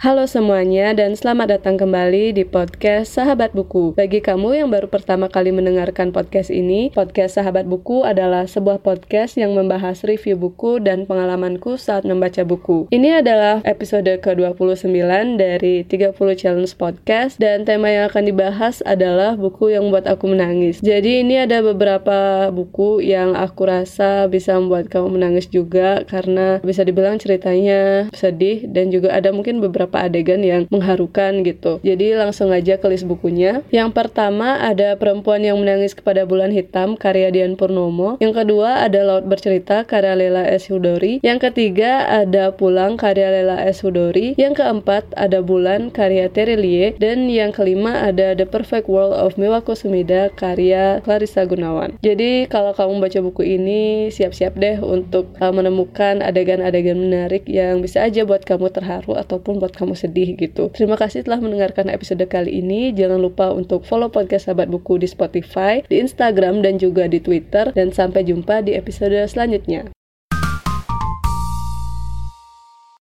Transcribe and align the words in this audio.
Halo 0.00 0.24
semuanya 0.24 0.96
dan 0.96 1.12
selamat 1.12 1.60
datang 1.60 1.76
kembali 1.76 2.32
di 2.32 2.48
podcast 2.48 3.20
Sahabat 3.20 3.52
Buku. 3.52 3.92
Bagi 3.92 4.24
kamu 4.24 4.56
yang 4.64 4.72
baru 4.72 4.88
pertama 4.88 5.28
kali 5.28 5.52
mendengarkan 5.52 6.08
podcast 6.08 6.48
ini, 6.48 6.88
podcast 6.88 7.36
Sahabat 7.36 7.68
Buku 7.68 8.00
adalah 8.08 8.48
sebuah 8.48 8.80
podcast 8.80 9.36
yang 9.36 9.52
membahas 9.52 10.00
review 10.08 10.40
buku 10.40 10.80
dan 10.80 11.04
pengalamanku 11.04 11.76
saat 11.76 12.08
membaca 12.08 12.40
buku. 12.48 12.88
Ini 12.88 13.20
adalah 13.20 13.60
episode 13.68 14.08
ke-29 14.08 14.88
dari 15.36 15.84
30 15.84 16.16
Challenge 16.16 16.72
Podcast 16.80 17.36
dan 17.36 17.68
tema 17.68 17.92
yang 17.92 18.08
akan 18.08 18.24
dibahas 18.24 18.80
adalah 18.88 19.36
buku 19.36 19.76
yang 19.76 19.92
membuat 19.92 20.08
aku 20.08 20.32
menangis. 20.32 20.80
Jadi 20.80 21.28
ini 21.28 21.44
ada 21.44 21.60
beberapa 21.60 22.48
buku 22.48 23.04
yang 23.04 23.36
aku 23.36 23.68
rasa 23.68 24.32
bisa 24.32 24.56
membuat 24.56 24.88
kamu 24.88 25.20
menangis 25.20 25.44
juga 25.52 26.08
karena 26.08 26.56
bisa 26.64 26.88
dibilang 26.88 27.20
ceritanya 27.20 28.08
sedih 28.16 28.64
dan 28.64 28.88
juga 28.88 29.12
ada 29.12 29.28
mungkin 29.28 29.60
beberapa 29.60 29.89
beberapa 29.90 30.06
adegan 30.06 30.46
yang 30.46 30.62
mengharukan 30.70 31.42
gitu. 31.42 31.82
Jadi 31.82 32.14
langsung 32.14 32.54
aja 32.54 32.78
ke 32.78 32.86
list 32.86 33.10
bukunya. 33.10 33.66
Yang 33.74 33.90
pertama 33.90 34.62
ada 34.62 34.94
Perempuan 34.94 35.42
yang 35.42 35.58
Menangis 35.58 35.98
kepada 35.98 36.22
Bulan 36.22 36.54
Hitam 36.54 36.94
karya 36.94 37.34
Dian 37.34 37.58
Purnomo. 37.58 38.14
Yang 38.22 38.46
kedua 38.46 38.86
ada 38.86 39.02
Laut 39.02 39.26
Bercerita 39.26 39.82
karya 39.82 40.14
Lela 40.14 40.46
S. 40.46 40.70
Hudori. 40.70 41.18
Yang 41.26 41.50
ketiga 41.50 42.06
ada 42.06 42.54
Pulang 42.54 42.94
karya 42.94 43.34
Lela 43.34 43.66
S. 43.66 43.82
Hudori. 43.82 44.38
Yang 44.38 44.62
keempat 44.62 45.10
ada 45.18 45.42
Bulan 45.42 45.90
karya 45.90 46.30
Terelie. 46.30 46.94
Dan 47.02 47.26
yang 47.26 47.50
kelima 47.50 48.06
ada 48.06 48.38
The 48.38 48.46
Perfect 48.46 48.86
World 48.86 49.18
of 49.18 49.34
Miwako 49.34 49.74
Sumida 49.74 50.30
karya 50.38 51.02
Clarissa 51.02 51.42
Gunawan. 51.42 51.98
Jadi 51.98 52.46
kalau 52.46 52.70
kamu 52.78 53.02
baca 53.02 53.18
buku 53.18 53.42
ini 53.58 54.08
siap-siap 54.14 54.54
deh 54.54 54.78
untuk 54.78 55.34
uh, 55.42 55.50
menemukan 55.50 56.22
adegan-adegan 56.22 56.96
menarik 57.00 57.42
yang 57.50 57.82
bisa 57.82 58.06
aja 58.06 58.22
buat 58.22 58.46
kamu 58.46 58.70
terharu 58.70 59.16
ataupun 59.16 59.58
buat 59.58 59.79
kamu 59.80 59.96
sedih 59.96 60.36
gitu. 60.36 60.68
Terima 60.76 61.00
kasih 61.00 61.24
telah 61.24 61.40
mendengarkan 61.40 61.88
episode 61.88 62.20
kali 62.28 62.60
ini. 62.60 62.92
Jangan 62.92 63.16
lupa 63.16 63.48
untuk 63.56 63.88
follow 63.88 64.12
podcast 64.12 64.52
Sahabat 64.52 64.68
Buku 64.68 65.00
di 65.00 65.08
Spotify, 65.08 65.80
di 65.88 66.04
Instagram, 66.04 66.60
dan 66.60 66.76
juga 66.76 67.08
di 67.08 67.16
Twitter. 67.24 67.72
Dan 67.72 67.96
sampai 67.96 68.28
jumpa 68.28 68.60
di 68.60 68.76
episode 68.76 69.16
selanjutnya. 69.24 69.88